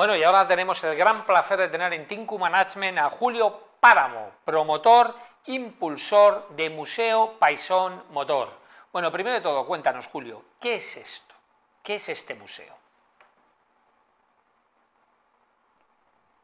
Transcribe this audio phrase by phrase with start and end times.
[0.00, 4.30] Bueno, y ahora tenemos el gran placer de tener en Tinku Management a Julio Páramo,
[4.46, 5.14] promotor,
[5.48, 8.48] impulsor de Museo Paisón Motor.
[8.94, 11.34] Bueno, primero de todo, cuéntanos, Julio, ¿qué es esto?
[11.82, 12.74] ¿Qué es este museo?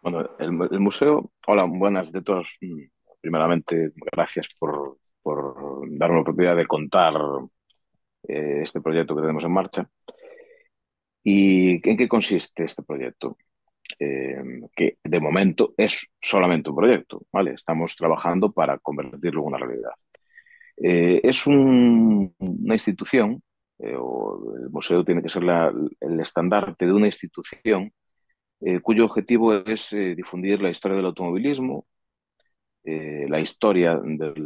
[0.02, 2.58] Bueno, el, museo, hola, buenas de todos.
[2.60, 2.82] Mm,
[3.22, 7.14] primeramente, gracias por, darme la oportunidad de contar
[8.28, 9.88] eh, este proyecto que tenemos en marcha.
[11.24, 13.38] ¿Y en qué consiste este proyecto?
[13.98, 17.52] Eh, que de momento es solamente un proyecto, ¿vale?
[17.52, 19.92] Estamos trabajando para convertirlo en una realidad.
[20.76, 23.42] Eh, es una institución,
[23.78, 27.92] eh, o el museo tiene que ser el estandarte de una institución
[28.82, 31.86] cuyo objetivo es difundir la historia del automovilismo,
[32.84, 34.42] la historia del,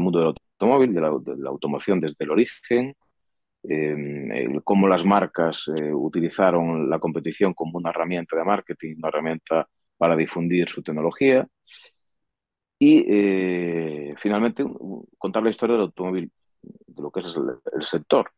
[0.00, 2.94] mundo del automóvil, de la automoción desde el origen,
[3.66, 9.68] eh, cómo las marcas eh, utilizaron la competición como una herramienta de marketing, una herramienta
[9.96, 11.46] para difundir su tecnología.
[12.78, 14.64] Y eh, finalmente
[15.16, 16.30] contar la historia del automóvil,
[16.62, 18.30] de lo que es el, sector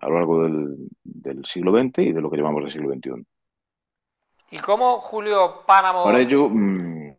[0.00, 3.24] a lo largo del, siglo XX y de lo que llamamos el siglo XXI.
[4.50, 6.04] ¿Y cómo Julio Páramo...
[6.04, 6.48] Para ello...
[6.48, 7.16] Mm,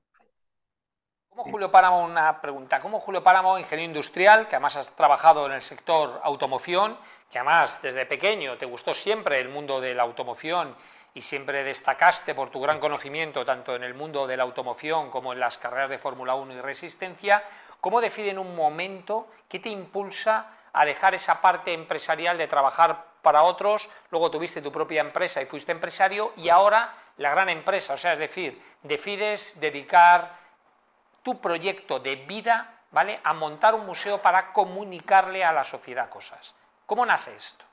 [1.30, 5.53] ¿Cómo Julio Páramo, una pregunta, ¿cómo Julio Páramo, ingeniero industrial, que además has trabajado en
[5.53, 6.97] el sector automoción,
[7.31, 10.75] que además desde pequeño te gustó siempre el mundo de la automoción
[11.13, 15.33] y siempre destacaste por tu gran conocimiento tanto en el mundo de la automoción como
[15.33, 17.44] en las carreras de Fórmula 1 y resistencia,
[17.81, 23.43] ¿cómo en un momento qué te impulsa a dejar esa parte empresarial de trabajar para
[23.43, 27.97] otros, luego tuviste tu propia empresa y fuiste empresario y ahora la gran empresa, o
[27.97, 30.38] sea, es decir, decides dedicar
[31.21, 36.55] tu proyecto de vida, ¿vale?, a montar un museo para comunicarle a la sociedad cosas.
[36.89, 37.63] ¿Cómo nace esto?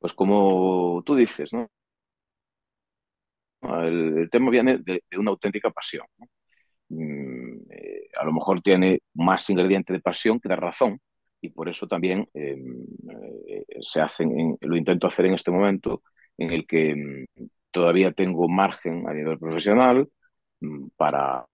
[0.00, 1.52] Pues como tú dices.
[3.62, 6.06] El, tema viene de, una auténtica pasión.
[6.88, 11.00] Mm, eh, a lo mejor tiene más ingrediente de pasión que de razón
[11.40, 12.84] y por eso también em,
[13.46, 16.02] eh, se hacen, lo intento hacer en este momento
[16.36, 20.08] en el que mm, todavía tengo margen a nivel profesional
[20.60, 21.46] mm, para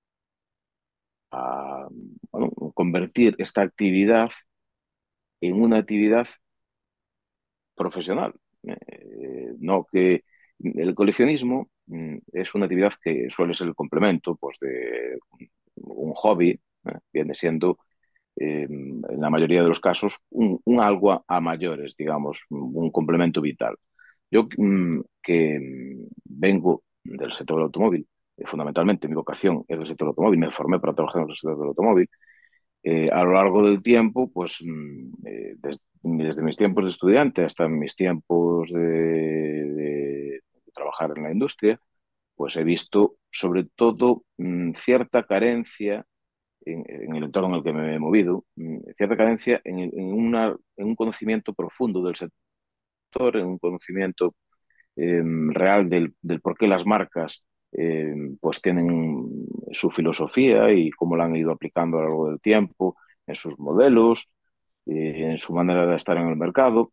[2.75, 4.31] convertir esta actividad
[5.47, 6.28] en una actividad
[7.75, 8.34] profesional.
[8.62, 10.25] Eh, no que
[10.60, 15.19] el coleccionismo mm, es una actividad que suele ser el complemento pues, de
[15.77, 16.99] un hobby, ¿eh?
[17.12, 17.78] viene siendo
[18.37, 23.77] em, en la mayoría de los casos un, algo a, mayores, digamos, un complemento vital.
[24.31, 28.06] Yo mm, que mm, vengo del sector del automóvil,
[28.37, 31.37] eh, fundamentalmente mi vocación es el sector del automóvil, me formé para trabajar en el
[31.37, 32.09] sector del automóvil,
[32.84, 35.56] eh, a lo largo del tiempo, pues mm, eh,
[36.03, 40.41] desde, mis tiempos de estudiante hasta mis tiempos de,
[40.75, 41.81] trabajar en la industria,
[42.37, 46.05] pues he visto sobre todo mm, cierta carencia
[46.67, 46.84] en,
[47.17, 49.91] el entorno en el que me he movido, mm, cierta carencia en,
[50.77, 54.34] un conocimiento profundo del sector, en un conocimiento
[54.97, 57.45] em, real del, del por qué las marcas
[57.77, 62.41] eh, pues tienen su filosofía y cómo la han ido aplicando a lo largo del
[62.41, 62.97] tiempo
[63.27, 64.29] en sus modelos,
[64.87, 66.93] eh, en su manera de estar en el mercado.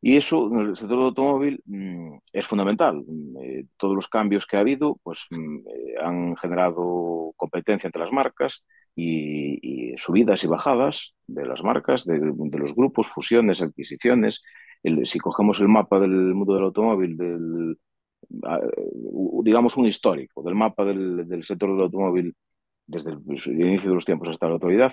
[0.00, 3.04] Y eso en el sector del automóvil mm, es fundamental.
[3.42, 5.58] Eh, todos los cambios que ha habido pues, mm,
[6.02, 8.64] han generado competencia entre las marcas
[8.96, 14.42] y, subidas y bajadas de las marcas, de, los grupos, fusiones, adquisiciones.
[15.04, 17.76] si cogemos el mapa del mundo del automóvil del,
[18.28, 22.36] digamos, un histórico del mapa del, sector del automóvil
[22.86, 23.20] desde el,
[23.60, 24.92] inicio de los tiempos hasta la actualidad,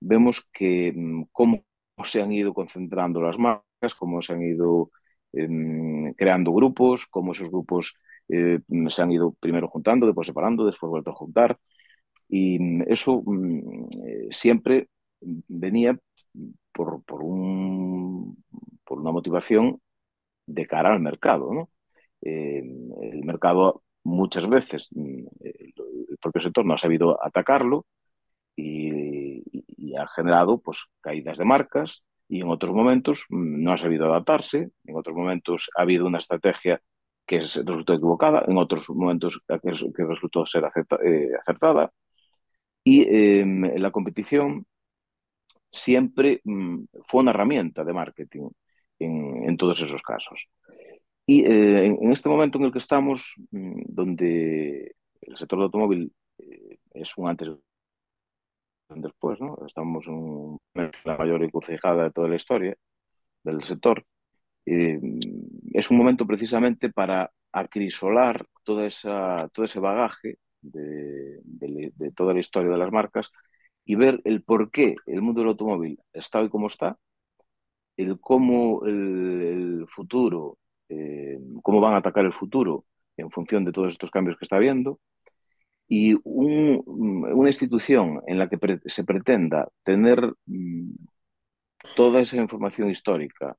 [0.00, 1.64] vemos que mm, cómo
[2.04, 4.90] se han ido concentrando las marcas, cómo se han ido
[5.32, 7.94] em, creando grupos, cómo esos grupos
[8.28, 11.58] eh, se han ido primero juntando, después separando, después vuelto a juntar.
[12.28, 14.88] Y mm, eso mm, eh, siempre
[15.20, 15.98] venía
[16.72, 18.42] por, por, un,
[18.84, 19.80] por una motivación
[20.46, 21.70] de cara al mercado, ¿no?
[22.22, 22.62] Eh,
[23.02, 27.86] el mercado muchas veces, mm, el propio sector no ha sabido atacarlo
[28.56, 29.42] y,
[29.98, 34.70] ha generado pues, caídas de marcas y en otros momentos mm, no ha sabido adaptarse,
[34.84, 36.80] en otros momentos ha habido una estrategia
[37.26, 40.64] que resultó equivocada, en otros momentos que, resultó ser
[41.04, 41.92] eh, acertada.
[42.84, 44.66] Y em, la competición
[45.70, 48.48] siempre mm, fue una herramienta de marketing
[49.00, 50.48] en todos esos casos.
[51.30, 56.10] Y eh, en, este momento en el que estamos, mm, donde el sector del automóvil
[56.38, 59.58] eh, es un antes y un después, ¿no?
[59.66, 60.58] Estamos en
[61.04, 62.74] la mayor encrucijada de toda la historia
[63.44, 64.04] del sector.
[64.66, 65.00] eh,
[65.74, 71.40] es un momento precisamente para acrisolar toda esa, todo ese bagaje de,
[72.16, 73.30] toda la historia de las marcas
[73.84, 76.98] y ver el por qué el mundo del automóvil está hoy como está,
[77.96, 80.58] el cómo el, futuro,
[80.88, 82.84] eh, cómo van a atacar el futuro
[83.16, 85.00] en función de todos estos cambios que está habiendo,
[85.88, 90.90] y una institución en la que se pretenda tener mm,
[91.96, 93.56] toda esa información histórica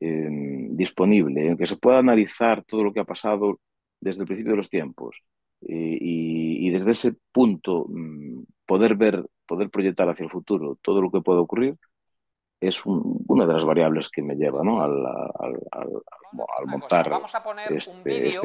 [0.00, 3.60] em, disponible, en que se pueda analizar todo lo que ha pasado
[4.00, 5.22] desde el principio de los tiempos
[5.62, 11.10] eh, y, desde ese punto mm, poder ver, poder proyectar hacia el futuro todo lo
[11.10, 11.76] que puede ocurrir,
[12.68, 14.82] es una de las variables que me lleva ¿no?
[14.82, 14.92] al,
[16.66, 18.42] montar Vamos a poner un este, vídeo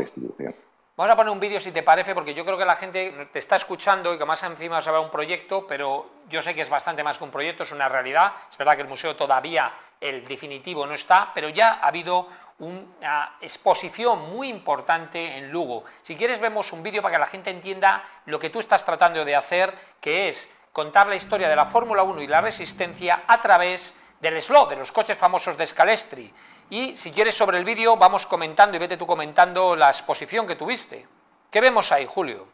[0.99, 3.39] Vamos a poner un vídeo si te parece, porque yo creo que la gente te
[3.39, 6.69] está escuchando y que más encima se va un proyecto, pero yo sé que es
[6.69, 8.33] bastante más que un proyecto, es una realidad.
[8.51, 9.71] Es verdad que el museo todavía,
[10.01, 12.27] el definitivo, no está, pero ya ha habido
[12.59, 15.85] una exposición muy importante en Lugo.
[16.01, 19.23] Si quieres vemos un vídeo para que la gente entienda lo que tú estás tratando
[19.23, 23.41] de hacer, que es contar la historia de la Fórmula 1 y la resistencia a
[23.41, 26.33] través del slot, de los coches famosos de Scalestri.
[26.69, 30.55] Y si quieres sobre el vídeo, vamos comentando y vete tú comentando la exposición que
[30.55, 31.07] tuviste.
[31.49, 32.47] ¿Qué vemos ahí, Julio?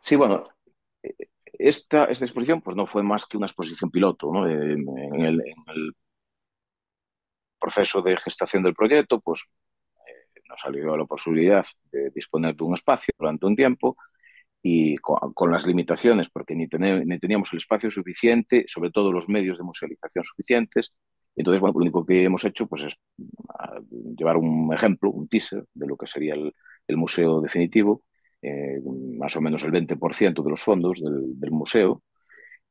[0.00, 0.48] Sí, bueno,
[1.52, 4.30] esta, esta exposición pues no fue más que una exposición piloto.
[4.32, 4.48] ¿no?
[4.48, 4.86] En,
[5.20, 5.94] el,
[7.58, 9.46] proceso de gestación del proyecto, pues
[10.06, 13.96] eh, nos salió la posibilidad de disponer de un espacio durante un tiempo
[14.66, 16.66] y con, las limitaciones, porque ni,
[17.04, 20.94] ni, teníamos el espacio suficiente, sobre todo los medios de musealización suficientes.
[21.36, 22.96] Entonces, bueno, lo único que hemos hecho pues, es
[23.58, 23.78] ah,
[24.16, 26.50] llevar un ejemplo, un teaser de lo que sería el,
[26.88, 28.06] el museo definitivo,
[28.40, 28.80] eh,
[29.18, 32.02] más o menos el 20% de los fondos del, del museo,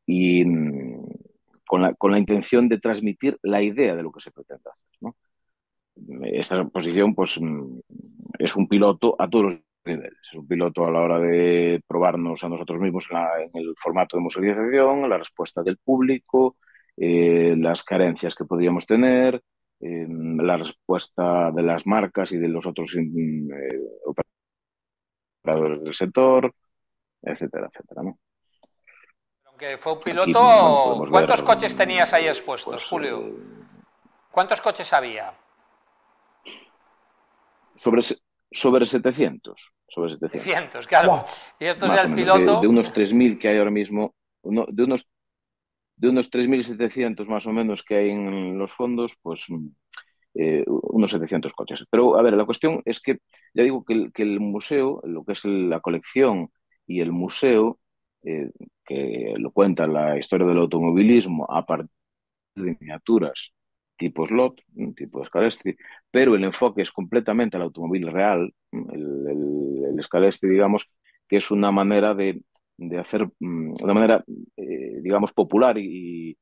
[0.04, 1.06] y mm,
[1.68, 4.98] con, la, con, la, intención de transmitir la idea de lo que se pretende hacer.
[5.00, 5.16] ¿no?
[6.26, 7.82] Esta posición pues, mm,
[8.40, 12.50] es un piloto a todos los Es un piloto a la hora de probarnos a
[12.50, 16.56] nosotros mismos en, el formato de musealización, la respuesta del público,
[16.96, 19.42] eh, las carencias que podríamos tener,
[19.82, 23.82] eh, la respuesta de las marcas y de los otros mm, eh,
[25.44, 26.54] operadores del sector,
[27.22, 28.04] etcétera, etcétera.
[28.04, 28.18] ¿no?
[29.48, 33.36] Aunque fue un piloto, ¿cuántos coches tenías ahí expuestos, pues, Julio?
[34.32, 35.34] ¿Cuántos coches había?
[37.76, 38.02] Sobre,
[38.54, 39.74] sobre 700.
[39.88, 41.26] Sobre 700, claro.
[41.60, 42.62] Y esto es el piloto.
[42.62, 45.08] De, unos 3.000 que hay ahora mismo, de unos,
[45.96, 49.46] de unos 3.700 más o menos que hay en los fondos, pues
[50.36, 51.86] eh, unos 700 coches.
[51.90, 53.20] Pero, a ver, la cuestión es que,
[53.54, 56.50] ya digo que el, que el museo, lo que es la colección
[56.88, 57.80] y el museo,
[58.24, 58.52] eh,
[58.86, 61.90] que lo cuenta la historia del automovilismo a partir
[62.56, 63.54] de miniaturas
[64.04, 64.62] tipo slot,
[64.98, 65.78] tipo Scalestri,
[66.12, 70.02] pero el enfoque es completamente al automóvil real, el, el,
[70.42, 70.92] digamos,
[71.28, 72.42] que es una manera de,
[72.78, 74.26] de hacer, mm, una manera,
[74.58, 76.38] eh, digamos, popular y,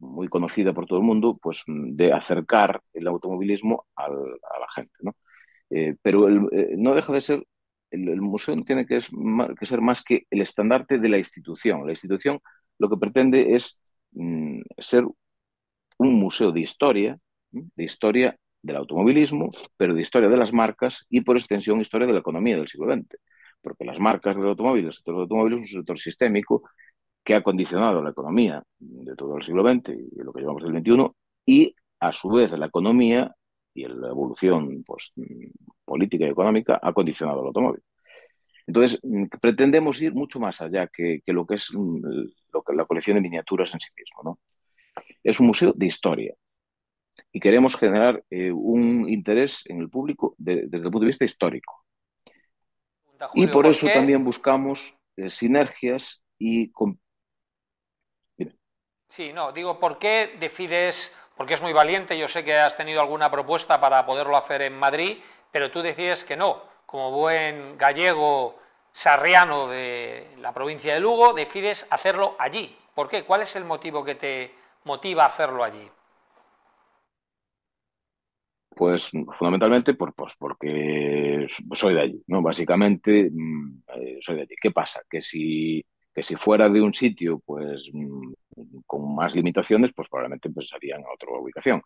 [0.00, 5.14] muy conocida por todo el mundo, pues de acercar el automovilismo a la gente, ¿no?
[5.70, 7.46] Eh, pero eh, no deja de ser,
[7.90, 11.86] el, museo tiene que, que ser más que el estandarte de la institución.
[11.86, 12.40] La institución
[12.78, 13.78] lo que pretende es
[14.12, 15.04] mm, ser
[16.02, 17.18] un museo de historia,
[17.50, 22.12] de historia del automovilismo, pero de historia de las marcas y por extensión historia de
[22.12, 23.16] la economía del siglo XX.
[23.60, 26.62] Porque las marcas del automóvil, el sector del automóvil es un sector sistémico
[27.24, 30.72] que ha condicionado la economía de todo el siglo XX y lo que llevamos del
[30.72, 31.10] XXI
[31.46, 33.34] y a su vez la economía
[33.74, 35.12] y la evolución pues,
[35.84, 37.82] política y económica ha condicionado el automóvil.
[38.66, 39.00] Entonces,
[39.40, 43.80] pretendemos ir mucho más allá que, lo que es que, la colección de miniaturas en
[43.80, 44.22] sí mismo.
[44.24, 44.38] ¿no?
[45.22, 46.34] Es un museo de historia
[47.32, 51.84] y queremos generar eh, un interés en el público desde el punto de vista histórico.
[53.34, 56.72] y por, eso también buscamos eh, sinergias y...
[59.08, 63.00] Sí, no, digo, ¿por qué decides, porque es muy valiente, yo sé que has tenido
[63.00, 65.18] alguna propuesta para poderlo hacer en Madrid,
[65.50, 68.58] pero tú decides que no, como buen gallego
[68.90, 72.74] sarriano de la provincia de Lugo, decides hacerlo allí.
[72.94, 73.24] ¿Por qué?
[73.24, 75.88] ¿Cuál es el motivo que te, motiva a hacerlo allí?
[78.74, 82.42] Pues fundamentalmente por, pues, porque soy de allí, ¿no?
[82.42, 84.54] Básicamente mm, eh, soy de allí.
[84.60, 85.02] ¿Qué pasa?
[85.08, 85.84] Que si,
[86.14, 88.32] que si fuera de un sitio pues mm,
[88.86, 91.82] con más limitaciones, pues probablemente pensaría en otra ubicación.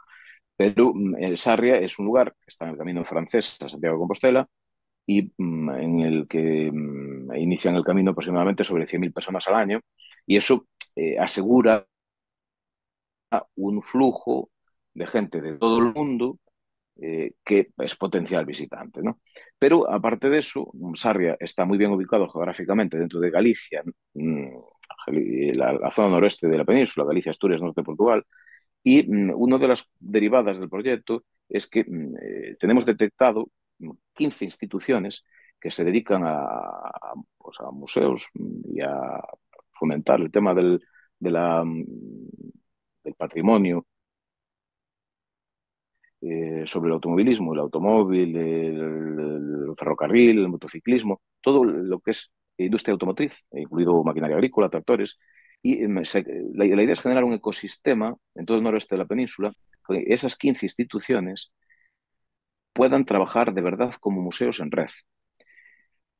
[0.56, 4.00] Pero mm, Sarria es un lugar que está en el camino francés a Santiago de
[4.00, 4.48] Compostela
[5.06, 6.70] y en el que
[7.36, 9.80] inician el camino aproximadamente sobre 100.000 personas al año
[10.26, 11.86] y eso eh, asegura
[13.56, 14.50] un flujo
[14.94, 16.38] de gente de todo el mundo
[16.98, 19.02] eh, que es potencial visitante.
[19.02, 19.20] ¿no?
[19.58, 23.82] Pero aparte de eso, Sarria está muy bien ubicado geográficamente dentro de Galicia,
[24.14, 24.48] mm,
[25.54, 28.24] la, zona noreste de la península, Galicia, Asturias, norte de Portugal,
[28.82, 33.50] y mm, una de las derivadas del proyecto es que mm, eh, tenemos detectado
[34.14, 35.22] 15 instituciones
[35.60, 36.38] que se dedican a,
[37.36, 38.26] pues, a museos
[38.72, 39.20] y a
[39.72, 40.80] fomentar el tema del,
[41.18, 41.62] de la,
[43.06, 43.86] del patrimonio
[46.20, 52.92] eh, sobre el automovilismo, el automóvil, el, ferrocarril, el motociclismo, todo lo que es industria
[52.92, 55.18] automotriz, incluido maquinaria agrícola, tractores.
[55.62, 55.88] Y eh,
[56.54, 59.52] la, idea es generar un ecosistema en todo el noroeste de la península,
[59.86, 61.52] que esas 15 instituciones
[62.72, 64.90] puedan trabajar de verdad como museos en red.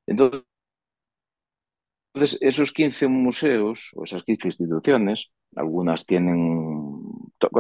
[0.07, 0.45] Entonces,
[2.41, 6.76] esos 15 museos o esas 15 instituciones, algunas tienen,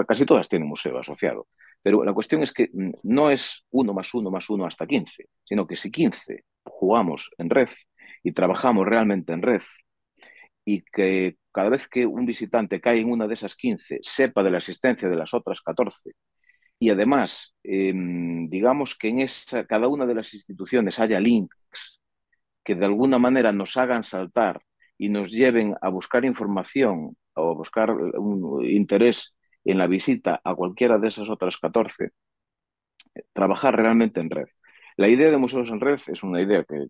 [0.06, 1.49] casi todas tienen museo asociado,
[1.83, 5.28] pero la cuestión es que mm, no es uno más uno más uno hasta 15,
[5.45, 7.68] sino que si 15 jugamos en red
[8.23, 9.62] y trabajamos realmente en red
[10.64, 14.50] y que cada vez que un visitante cae en una de esas 15 sepa de
[14.50, 16.12] la existencia de las otras 14
[16.78, 22.00] y además em, digamos que en esa, cada una de las instituciones haya links
[22.64, 24.61] que de alguna manera nos hagan saltar
[24.99, 29.36] y nos lleven a buscar información o a buscar un interés
[29.66, 32.11] en la visita a cualquiera de esas otras 14,
[33.32, 34.46] trabajar realmente en red.
[34.96, 36.88] La idea de museos en red es una idea que,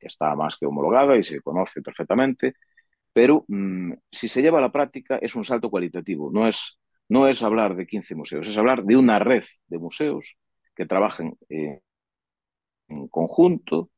[0.00, 2.54] está más que homologada y se conoce perfectamente,
[3.12, 6.78] pero mm, si se lleva a la práctica es un salto cualitativo, no es,
[7.08, 10.36] no es hablar de 15 museos, es hablar de una red de museos
[10.74, 13.90] que trabajen en conjunto.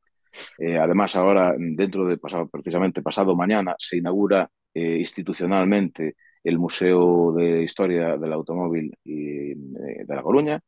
[0.59, 6.15] Eh, además, ahora, dentro de pasado, precisamente pasado mañana, se inaugura eh, institucionalmente
[6.45, 10.61] el Museo de Historia del Automóvil y, eh, de La Coruña,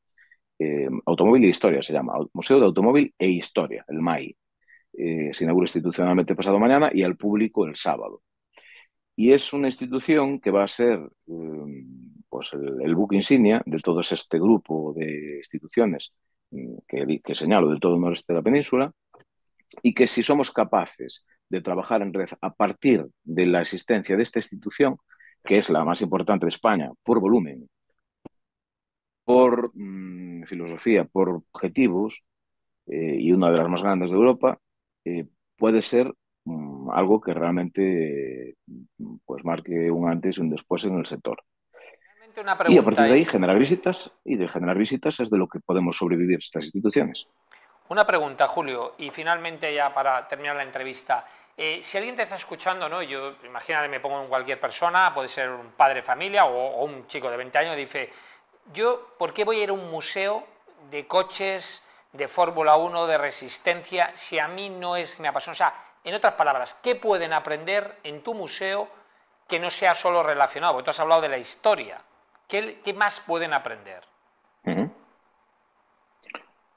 [0.58, 4.36] eh, Automóvil e Historia se llama, Museo de Automóvil e Historia, el MAI.
[4.94, 8.24] Eh, se inaugura institucionalmente pasado mañana y al público el sábado.
[9.16, 11.00] Y es una institución que va a ser
[12.30, 16.14] pues el, buque insignia de todo este grupo de instituciones
[16.88, 18.92] que, que señalo de todo el noreste de la península
[19.84, 24.24] y que si somos capaces de trabajar en red a partir de la existencia de
[24.24, 24.98] esta institución,
[25.44, 27.70] que es la más importante de España por volumen,
[29.24, 32.24] por mm, filosofía, por objetivos,
[32.88, 34.58] eh, y una de las más grandes de Europa,
[35.03, 35.25] eh,
[35.58, 36.13] puede ser
[36.46, 38.56] mm, algo que realmente
[39.25, 41.44] pues marque un antes y un después en el sector.
[42.70, 45.60] y a partir de ahí generar visitas, y de generar visitas es de lo que
[45.60, 47.27] podemos sobrevivir estas instituciones.
[47.89, 51.25] Una pregunta, Julio, y finalmente ya para terminar la entrevista.
[51.60, 53.02] Eh, si alguien te está escuchando, ¿no?
[53.02, 57.08] yo imagínate, me pongo en cualquier persona, puede ser un padre de familia o, un
[57.08, 58.12] chico de 20 años, dice,
[58.72, 60.46] yo, ¿por qué voy a ir a un museo
[60.92, 61.84] de coches,
[62.14, 65.54] de Fórmula 1, de resistencia, si a mí no es mi apasiona?
[65.54, 65.74] O sea,
[66.04, 68.88] en otras palabras, ¿qué pueden aprender en tu museo
[69.48, 70.74] que no sea solo relacionado?
[70.74, 72.00] Porque tú has hablado de la historia.
[72.48, 74.04] ¿Qué, más pueden aprender?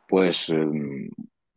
[0.08, 1.10] Pues em,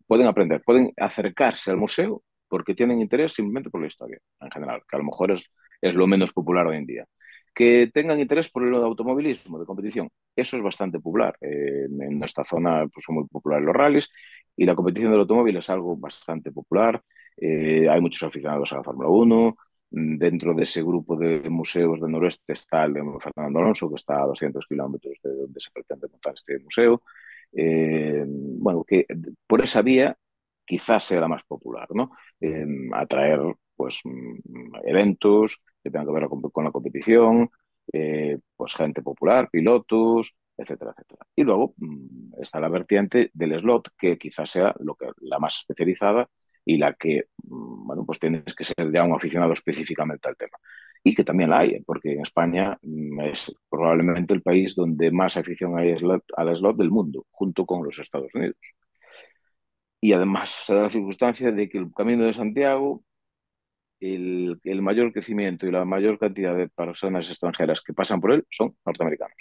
[0.06, 2.22] pueden aprender, pueden acercarse al museo
[2.54, 5.44] porque tienen interés simplemente por la historia en general, que a lo mejor es,
[5.82, 7.04] es lo menos popular hoy en día.
[7.52, 11.36] Que tengan interés por el automovilismo de competición, eso es bastante popular.
[11.42, 14.08] Eh, en esta zona pues, son muy populares los rallies
[14.56, 17.02] y la competición del automóvil es algo bastante popular.
[17.38, 19.58] Eh, hay muchos aficionados a la Fórmula 1.
[19.90, 24.22] Dentro de ese grupo de museos del noroeste está el de Fernando Alonso, que está
[24.22, 27.02] a 200 kilómetros de donde se pretende montar este museo.
[27.52, 29.08] Eh, bueno, que
[29.48, 30.16] por esa vía
[30.66, 32.12] quizás sea la más popular, ¿no?
[32.94, 33.40] atraer
[33.76, 37.50] pues mm, eventos que tengan que ver con, la competición,
[37.92, 41.26] eh, pues gente popular, pilotos, etcétera, etcétera.
[41.36, 45.60] Y luego mm, está la vertiente del slot, que quizás sea lo que, la más
[45.60, 46.30] especializada
[46.66, 50.58] y la que, mm, bueno, pues tienes que ser ya un aficionado específicamente al tema.
[51.04, 52.78] Y que también la hay, porque en España
[53.24, 58.00] es probablemente el país donde más afición hay al slot del mundo, junto con los
[58.00, 58.56] Estados Unidos.
[60.04, 63.06] Y además se da la circunstancia de que el Camino de Santiago,
[64.02, 68.76] el, mayor crecimiento y la mayor cantidad de personas extranjeras que pasan por él son
[68.86, 69.38] norteamericanos.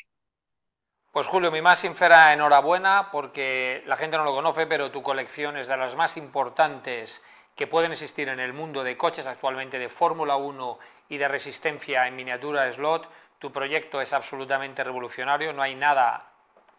[1.10, 5.56] Pues Julio, mi más sincera enhorabuena porque la gente no lo conoce, pero tu colección
[5.56, 7.24] es de las más importantes
[7.56, 10.78] que pueden existir en el mundo de coches actualmente de Fórmula 1
[11.08, 13.10] y de resistencia en miniatura slot.
[13.40, 16.31] Tu proyecto es absolutamente revolucionario, no hay nada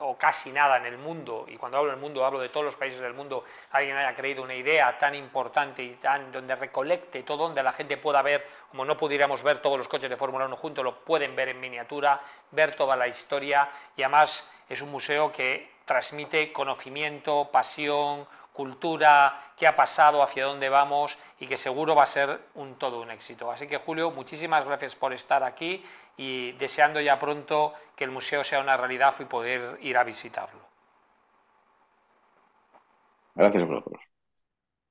[0.05, 2.75] o casi nada en el mundo, y cuando hablo del mundo hablo de todos los
[2.75, 7.45] países del mundo, alguien haya creído una idea tan importante y tan donde recolecte todo,
[7.45, 10.57] donde la gente pueda ver como no pudiéramos ver todos los coches de Fórmula 1
[10.57, 12.19] juntos, lo pueden ver en miniatura,
[12.51, 19.67] ver toda la historia y además es un museo que transmite conocimiento, pasión, cultura, qué
[19.67, 23.51] ha pasado, hacia dónde vamos y que seguro va a ser un todo un éxito.
[23.51, 25.83] Así que Julio, muchísimas gracias por estar aquí
[26.17, 30.61] y deseando ya pronto que el museo sea una realidad y poder ir a visitarlo.
[33.35, 34.12] Gracias a vosotros.